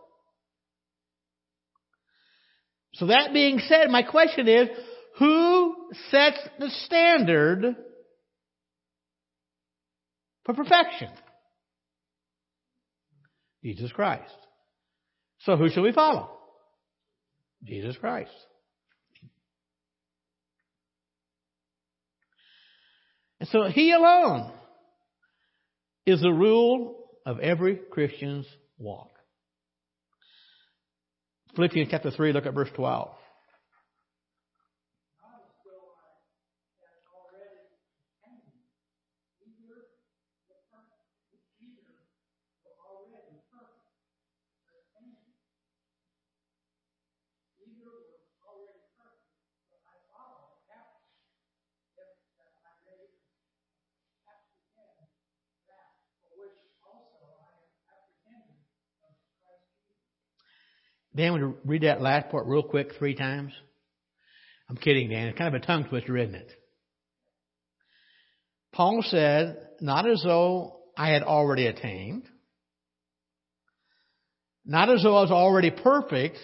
[2.94, 4.68] So that being said, my question is,
[5.18, 5.74] who
[6.10, 7.76] sets the standard
[10.44, 11.10] for perfection?
[13.62, 14.32] Jesus Christ.
[15.40, 16.30] So who shall we follow?
[17.64, 18.30] Jesus Christ.
[23.38, 24.52] And so He alone
[26.06, 28.46] is the rule of every Christian's
[28.78, 29.10] walk.
[31.54, 33.10] Philippians chapter 3, look at verse 12.
[61.14, 63.52] Dan, would you read that last part real quick three times?
[64.68, 65.28] I'm kidding, Dan.
[65.28, 66.50] It's kind of a tongue twister, isn't it?
[68.72, 72.22] Paul said, not as though I had already attained,
[74.64, 76.36] not as though I was already perfect.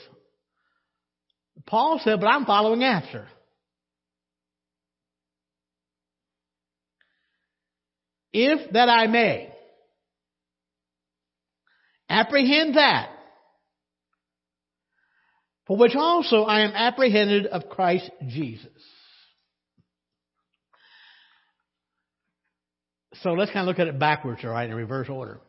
[1.67, 3.29] Paul said, but I'm following after.
[8.33, 9.53] If that I may
[12.11, 13.16] apprehend that
[15.67, 18.71] for which also I am apprehended of Christ Jesus.
[23.23, 25.41] So let's kind of look at it backwards, all right, in reverse order.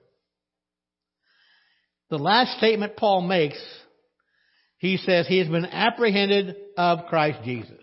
[2.09, 3.61] The last statement Paul makes,
[4.77, 7.73] he says he has been apprehended of Christ Jesus.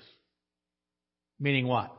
[1.38, 1.92] Meaning what?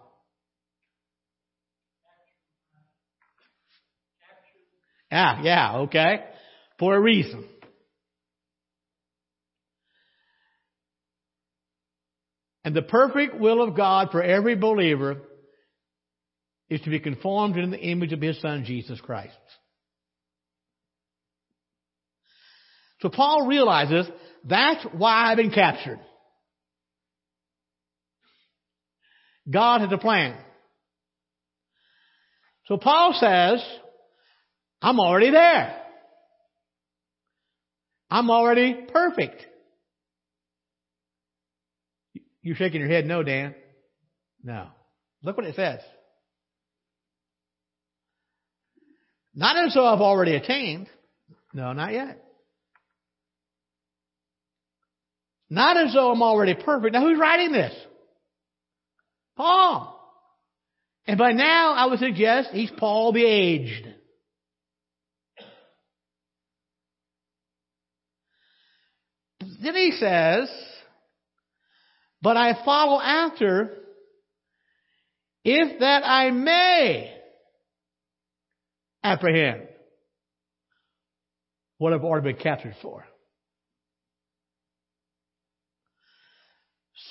[5.12, 6.26] Yeah, yeah, okay.
[6.80, 7.46] For a reason.
[12.66, 15.18] And the perfect will of God for every believer
[16.68, 19.38] is to be conformed in the image of His Son, Jesus Christ.
[23.01, 24.07] So Paul realizes
[24.43, 25.99] that's why I've been captured.
[29.47, 30.36] God has a plan.
[32.66, 33.63] So Paul says,
[34.82, 35.84] I'm already there.
[38.09, 39.45] I'm already perfect.
[42.46, 43.56] You're shaking your head no, Dan.
[44.43, 44.68] No.
[45.24, 45.80] Look what it says.
[49.34, 50.88] Not as though I've already attained.
[51.56, 52.24] No, not yet.
[55.50, 56.93] Not as though I'm already perfect.
[56.93, 57.74] Now who's writing this?
[59.36, 60.00] Paul.
[61.08, 63.88] And by now I would suggest he's Paul the aged.
[69.64, 70.48] Then he says,
[72.26, 73.70] but I follow after
[75.44, 77.14] if that I may
[79.04, 79.68] apprehend
[81.78, 83.06] what I've already been captured for.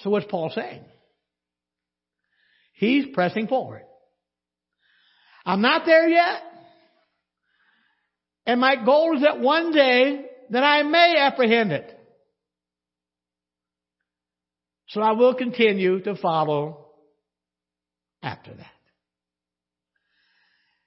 [0.02, 0.82] So what's Paul saying?
[2.72, 3.82] He's pressing forward.
[5.46, 6.42] I'm not there yet.
[8.46, 12.00] And my goal is that one day that I may apprehend it.
[14.94, 16.86] So I will continue to follow
[18.22, 18.66] after that.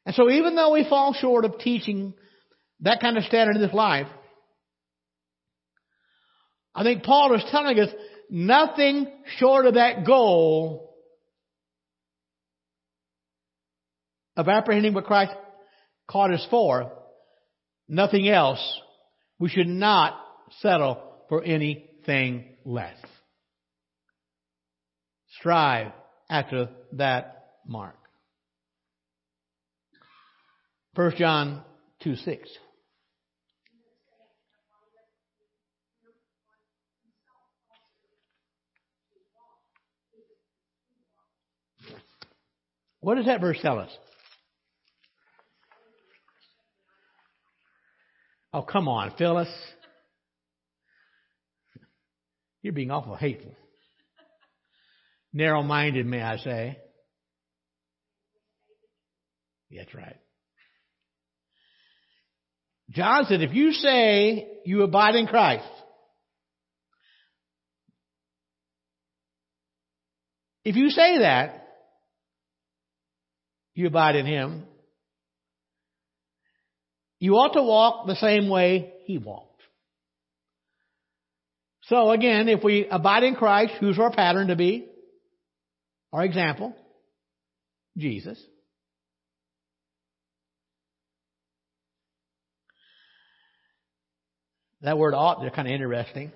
[0.05, 2.13] And so even though we fall short of teaching
[2.79, 4.07] that kind of standard in this life,
[6.73, 7.89] I think Paul is telling us
[8.29, 10.95] nothing short of that goal
[14.37, 15.33] of apprehending what Christ
[16.07, 16.93] called us for,
[17.89, 18.81] nothing else.
[19.37, 20.17] We should not
[20.61, 22.95] settle for anything less.
[25.39, 25.91] Strive
[26.29, 27.95] after that mark.
[30.95, 31.63] 1 John
[32.03, 32.49] 2 6.
[42.99, 43.91] What does that verse tell us?
[48.53, 49.47] Oh, come on, Phyllis.
[52.63, 53.55] You're being awful hateful.
[55.37, 56.79] Narrow minded, may I say.
[59.69, 60.15] That's right.
[62.89, 65.69] John said, if you say you abide in Christ,
[70.63, 71.67] if you say that,
[73.75, 74.63] you abide in Him,
[77.19, 79.61] you ought to walk the same way He walked.
[81.83, 84.87] So again, if we abide in Christ, who's our pattern to be?
[86.17, 86.73] Our example?
[87.95, 88.43] Jesus.
[94.81, 96.31] That word ought, they're kind of interesting.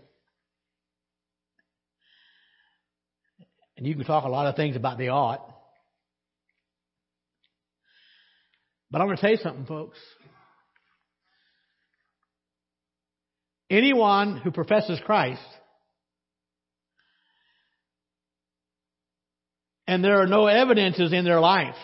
[3.75, 5.51] And you can talk a lot of things about the ought.
[8.91, 9.97] But I'm going to tell you something, folks.
[13.67, 15.41] Anyone who professes Christ
[19.91, 21.75] and there are no evidences in their life.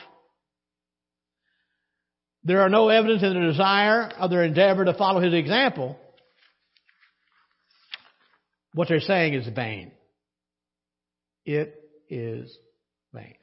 [2.46, 6.00] There are no evidence in their desire of their endeavor to follow his example.
[8.74, 9.92] What they're saying is vain.
[11.44, 11.76] It
[12.10, 12.58] is
[13.14, 13.36] vain.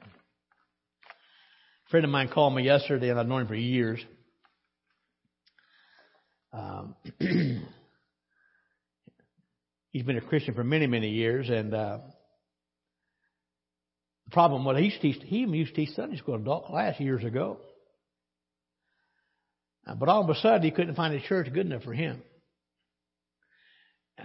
[1.85, 4.03] A friend of mine called me yesterday, and I've known him for years.
[6.51, 6.95] Um,
[9.91, 11.99] he's been a Christian for many, many years, and uh,
[14.35, 17.23] problem was he used to teach, he used to teach Sunday school adult class years
[17.23, 17.57] ago.
[19.87, 22.21] Uh, but all of a sudden, he couldn't find a church good enough for him.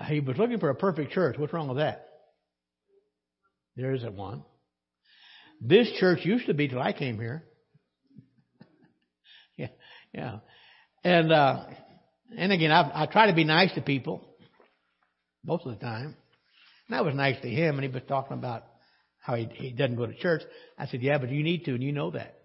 [0.06, 1.38] He was looking for a perfect church.
[1.38, 2.08] What's wrong with that?
[3.76, 4.42] There isn't one.
[5.60, 7.44] This church used to be till I came here.
[9.56, 9.68] yeah,
[10.12, 10.38] yeah.
[11.04, 11.66] And uh,
[12.36, 14.26] and again, I, I try to be nice to people
[15.44, 16.16] most of the time.
[16.88, 18.64] And I was nice to him, and he was talking about
[19.20, 20.42] how he, he doesn't go to church.
[20.78, 22.36] I said, yeah, but you need to, and you know that.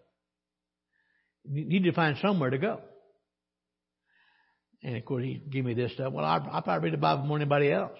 [1.43, 2.81] You need to find somewhere to go.
[4.83, 6.13] And of course, he gave me this stuff.
[6.13, 7.97] Well, I, I probably read the Bible more than anybody else.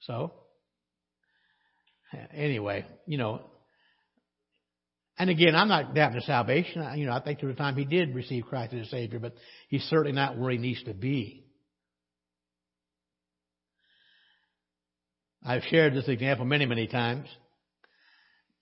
[0.00, 0.32] So,
[2.34, 3.40] anyway, you know,
[5.16, 6.82] and again, I'm not doubting his salvation.
[6.82, 9.20] I, you know, I think was a time he did receive Christ as a Savior,
[9.20, 9.34] but
[9.68, 11.46] he's certainly not where he needs to be.
[15.44, 17.28] I've shared this example many, many times.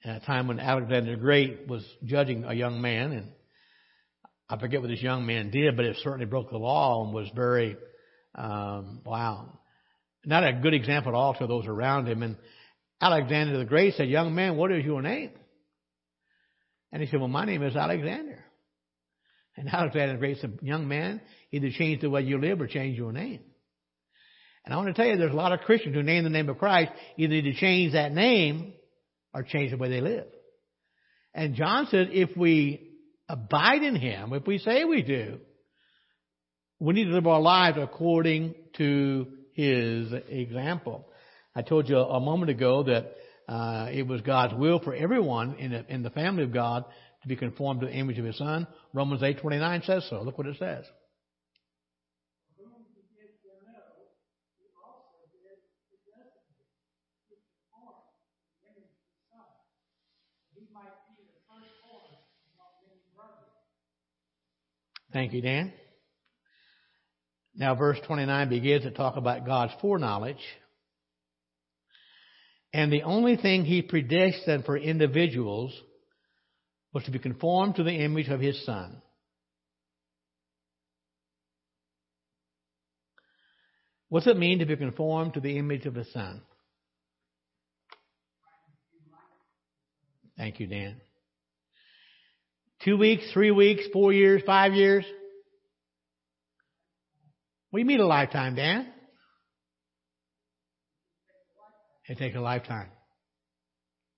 [0.05, 3.33] At a time when Alexander the Great was judging a young man, and
[4.49, 7.29] I forget what this young man did, but it certainly broke the law and was
[7.37, 7.77] very,
[8.35, 9.61] um, wow,
[10.25, 12.25] not a good example at all to those around him.
[12.25, 12.37] And
[13.01, 15.31] Alexander the Great said, Young man, what is your name?
[16.91, 18.45] And he said, Well, my name is Alexander.
[19.57, 21.21] And Alexander the Great said, Young man,
[21.53, 23.41] either change the way you live or change your name.
[24.65, 26.49] And I want to tell you, there's a lot of Christians who name the name
[26.49, 28.75] of Christ, either need to change that name
[29.35, 30.27] or change the way they live.
[31.35, 32.91] And John said, if we
[33.29, 35.39] abide in Him, if we say we do,
[36.79, 41.09] we need to live our lives according to His example.
[41.55, 43.15] I told you a moment ago that
[43.49, 46.85] uh, it was God's will for everyone in, in the family of God
[47.23, 48.67] to be conformed to the image of His Son.
[48.93, 50.23] Romans eight twenty nine says so.
[50.23, 50.85] Look what it says.
[65.13, 65.73] Thank you, Dan.
[67.55, 70.41] Now, verse 29 begins to talk about God's foreknowledge.
[72.73, 75.79] And the only thing He predestined for individuals
[76.95, 79.03] was to be conformed to the image of His Son.
[84.09, 86.43] What's it mean to be conformed to the image of the Son?
[90.37, 91.01] Thank you, Dan.
[92.85, 95.05] Two weeks, three weeks, four years, five years?
[97.71, 98.87] What do you mean a lifetime, Dan?
[102.09, 102.89] It takes a lifetime.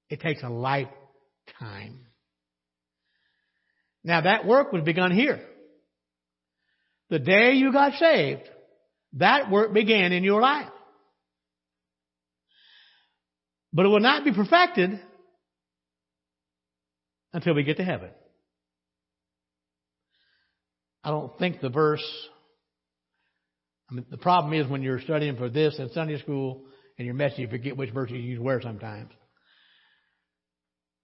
[0.09, 2.07] It takes a lifetime.
[4.03, 5.41] Now that work was begun here.
[7.11, 8.49] The day you got saved,
[9.15, 10.69] that work began in your life.
[13.73, 15.01] But it will not be perfected
[17.35, 18.11] until we get to heaven.
[21.03, 22.05] I don't think the verse,
[23.91, 26.63] I mean, the problem is when you're studying for this in Sunday school
[26.97, 29.11] and you're messy, you forget which verse you use where sometimes.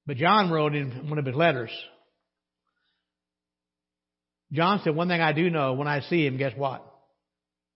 [0.07, 1.71] But John wrote in one of his letters,
[4.53, 6.85] John said, one thing I do know, when I see him, guess what?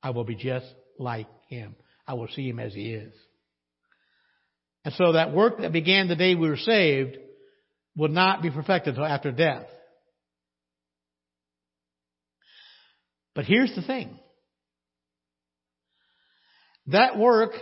[0.02, 0.66] I will be just
[0.98, 1.76] like him.
[2.06, 3.12] I will see him as he is.
[4.84, 7.18] And so that work that began the day we were saved
[7.96, 9.66] will not be perfected until after death.
[13.34, 14.18] But here's the thing.
[16.86, 17.52] That work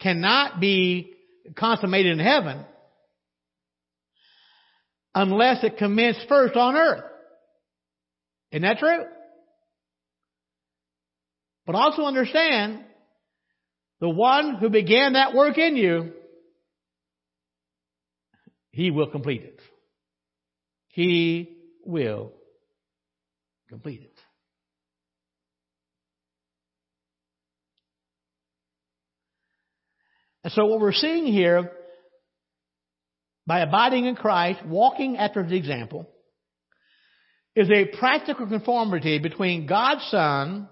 [0.00, 1.12] cannot be
[1.56, 2.64] consummated in heaven
[5.14, 7.04] unless it commenced first on earth.
[8.50, 9.04] Isn't that true?
[11.66, 12.84] But also understand
[14.00, 16.12] the one who began that work in you,
[18.72, 19.60] he will complete it.
[20.88, 22.32] He will
[23.68, 24.18] complete it.
[30.44, 31.70] And so what we're seeing here,
[33.46, 36.08] by abiding in Christ, walking after his example,
[37.54, 40.68] is a practical conformity between God's Son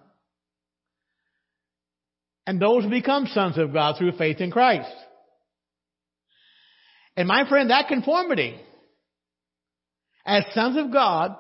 [2.47, 4.91] and those who become sons of God through faith in Christ.
[7.21, 8.59] And my friend, that conformity
[10.25, 11.37] as sons of God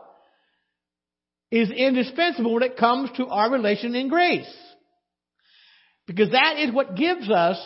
[1.50, 4.54] is indispensable when it comes to our relation in grace.
[6.06, 7.56] Because that is what gives us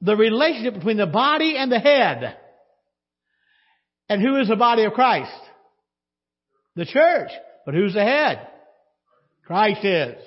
[0.00, 2.36] the relationship between the body and the head.
[4.08, 5.30] And who is the body of Christ?
[6.74, 7.30] The church.
[7.64, 8.48] But who's the head?
[9.46, 10.24] Christ is.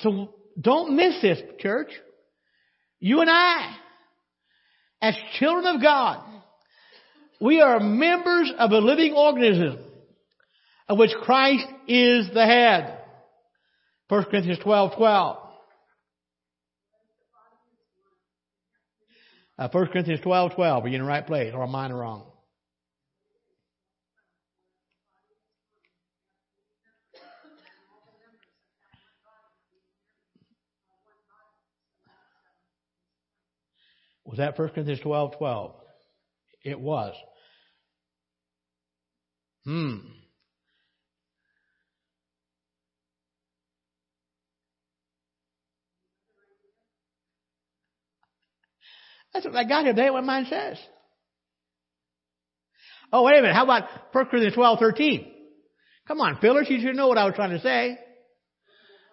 [0.00, 1.88] So don't miss this, church.
[3.00, 3.78] You and I,
[5.04, 6.24] as children of God,
[7.38, 9.78] we are members of a living organism
[10.88, 13.00] of which Christ is the head.
[14.08, 15.36] 1 Corinthians 12, 12.
[19.58, 20.84] Uh, 1 Corinthians 12, 12.
[20.84, 22.24] Are you in the right place or am I wrong?
[34.34, 35.74] Was that 1 Corinthians 12, 12?
[36.64, 37.14] It was.
[39.64, 39.98] Hmm.
[49.32, 49.94] That's what I got here.
[49.94, 50.78] That ain't what mine says.
[53.12, 53.54] Oh, wait a minute.
[53.54, 55.32] How about 1 Corinthians 12, 13?
[56.08, 57.96] Come on, Phyllis, you should know what I was trying to say.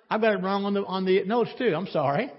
[0.10, 1.76] I've got it wrong on the, on the notes too.
[1.76, 2.32] I'm sorry.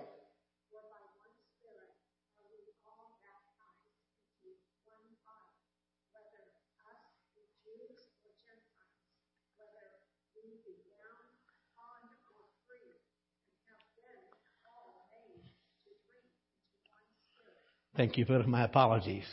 [17.96, 19.24] Thank you for my apologies.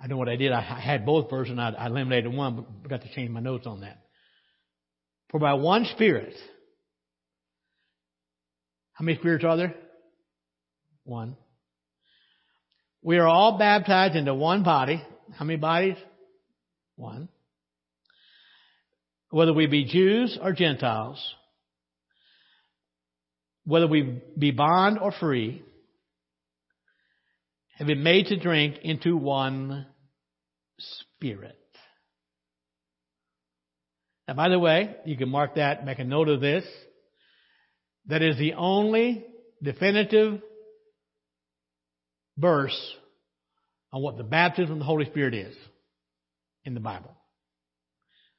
[0.00, 0.52] I know what I did.
[0.52, 1.58] I had both versions.
[1.58, 3.98] I, I eliminated one, but forgot to change my notes on that.
[5.30, 6.34] For by one Spirit,
[9.00, 9.74] How many spirits are there?
[11.04, 11.34] One.
[13.02, 15.02] We are all baptized into one body.
[15.38, 15.96] How many bodies?
[16.96, 17.30] One.
[19.30, 21.18] Whether we be Jews or Gentiles,
[23.64, 25.62] whether we be bond or free,
[27.80, 29.86] have been made to drink into one
[30.78, 31.56] spirit.
[34.28, 36.62] Now, by the way, you can mark that, make a note of this.
[38.06, 39.24] That is the only
[39.62, 40.42] definitive
[42.36, 42.78] verse
[43.92, 45.56] on what the baptism of the Holy Spirit is
[46.66, 47.16] in the Bible.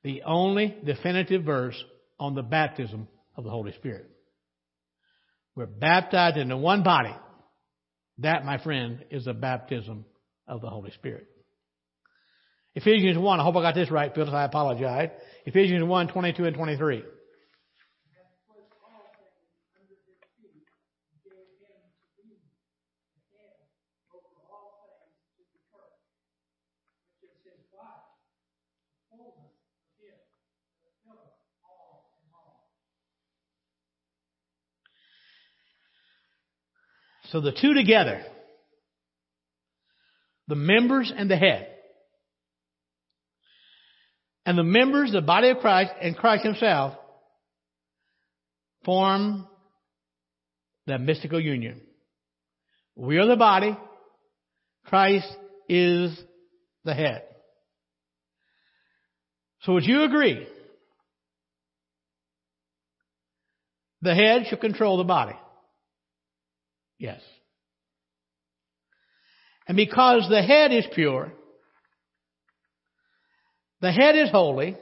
[0.03, 1.83] The only definitive verse
[2.19, 4.05] on the baptism of the Holy Spirit.
[5.55, 7.15] We're baptized into one body.
[8.19, 10.05] That, my friend, is the baptism
[10.47, 11.27] of the Holy Spirit.
[12.75, 15.09] Ephesians 1, I hope I got this right, Phyllis, I apologize.
[15.45, 17.03] Ephesians 1, 22 and 23.
[37.31, 38.21] So the two together,
[40.49, 41.69] the members and the head,
[44.45, 46.95] and the members, the body of Christ and Christ himself,
[48.83, 49.47] form
[50.87, 51.79] that mystical union.
[52.97, 53.77] We are the body.
[54.87, 55.27] Christ
[55.69, 56.19] is
[56.83, 57.23] the head.
[59.61, 60.45] So would you agree?
[64.01, 65.35] The head should control the body.
[67.01, 67.21] Yes.
[69.67, 71.33] And because the head is pure,
[73.81, 74.77] the head is holy,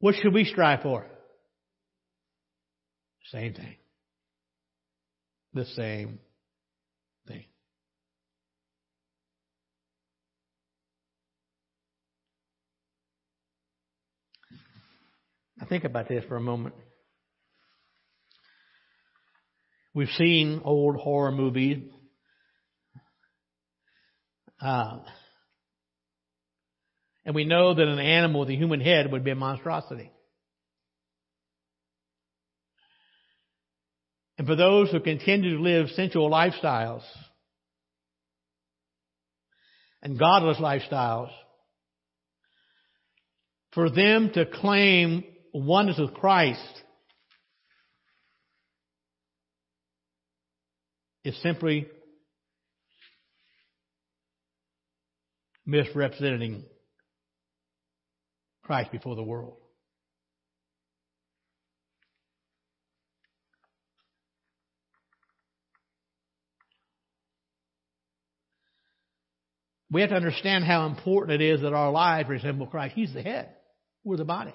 [0.00, 1.04] what should we strive for?
[3.32, 3.76] Same thing.
[5.52, 6.18] The same
[7.28, 7.44] thing.
[15.58, 16.74] Now think about this for a moment.
[19.96, 21.78] We've seen old horror movies.
[24.60, 24.98] Uh,
[27.24, 30.12] and we know that an animal with a human head would be a monstrosity.
[34.36, 37.02] And for those who continue to live sensual lifestyles
[40.02, 41.30] and godless lifestyles,
[43.72, 45.24] for them to claim
[45.54, 46.82] oneness with Christ
[51.26, 51.88] is simply
[55.66, 56.64] misrepresenting
[58.62, 59.56] Christ before the world.
[69.90, 72.94] We have to understand how important it is that our lives resemble Christ.
[72.94, 73.48] He's the head.
[74.04, 74.54] We're the body.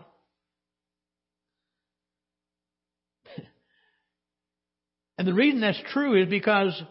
[5.17, 6.81] And the reason that's true is because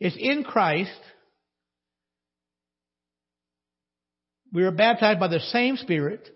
[0.00, 0.90] it's in Christ.
[4.52, 6.28] We are baptized by the same Spirit,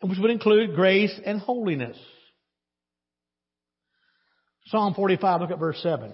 [0.00, 1.96] which would include grace and holiness.
[4.66, 6.12] Psalm 45, look at verse 7.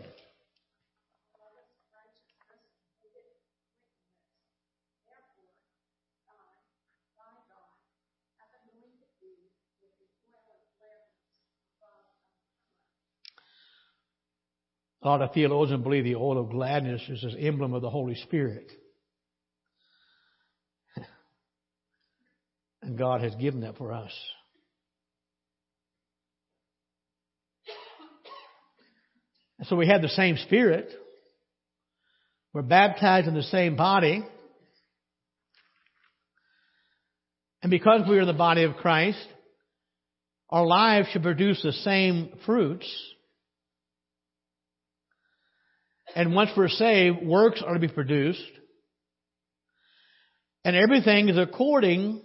[15.03, 18.15] A lot of theologians believe the oil of gladness is an emblem of the Holy
[18.15, 18.71] Spirit.
[22.83, 24.13] And God has given that for us.
[29.59, 30.91] And so we have the same Spirit.
[32.53, 34.25] We're baptized in the same body.
[37.63, 39.27] And because we are the body of Christ,
[40.49, 42.91] our lives should produce the same fruits
[46.15, 48.41] and once we're saved, works are to be produced.
[50.65, 52.23] And everything is according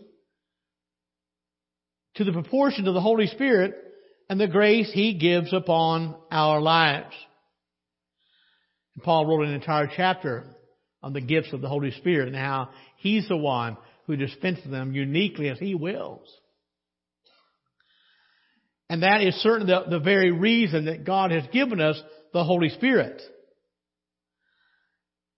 [2.15, 3.75] to the proportion of the Holy Spirit
[4.29, 7.13] and the grace He gives upon our lives.
[8.95, 10.45] And Paul wrote an entire chapter
[11.01, 13.77] on the gifts of the Holy Spirit and how He's the one
[14.07, 16.27] who dispenses them uniquely as He wills.
[18.89, 21.99] And that is certainly the, the very reason that God has given us
[22.33, 23.21] the Holy Spirit.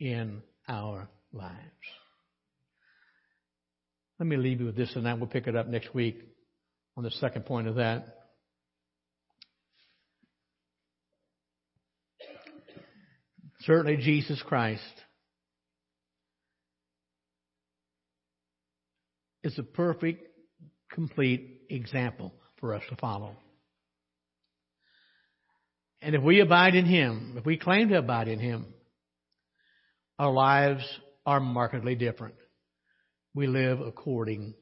[0.00, 1.54] in our lives.
[4.18, 6.20] Let me leave you with this and then we'll pick it up next week
[6.96, 8.16] on the second point of that.
[13.60, 14.82] Certainly Jesus Christ
[19.42, 20.26] is a perfect,
[20.90, 23.36] complete example for us to follow.
[26.02, 28.66] And if we abide in Him, if we claim to abide in Him,
[30.20, 30.84] our lives
[31.24, 32.34] are markedly different.
[33.32, 34.52] We live according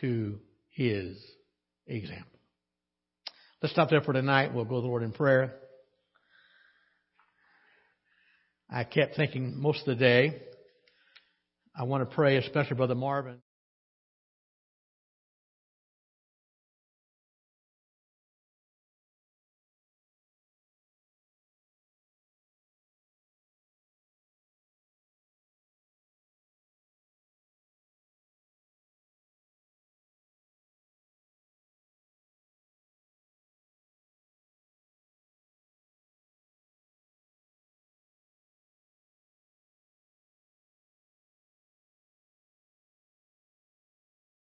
[0.00, 0.40] to
[0.70, 1.16] His
[1.86, 2.40] example.
[3.62, 4.52] Let's stop there for tonight.
[4.52, 5.54] We'll go to the Lord in prayer.
[8.68, 10.42] I kept thinking most of the day,
[11.78, 13.38] I want to pray, especially Brother Marvin.